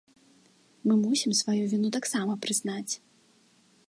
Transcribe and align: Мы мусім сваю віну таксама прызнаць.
Мы 0.87 0.93
мусім 1.01 1.35
сваю 1.41 1.63
віну 1.73 1.89
таксама 1.97 2.39
прызнаць. 2.47 2.93